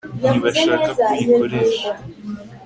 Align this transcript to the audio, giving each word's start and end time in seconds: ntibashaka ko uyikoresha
ntibashaka 0.19 0.89
ko 0.99 1.03
uyikoresha 1.11 1.89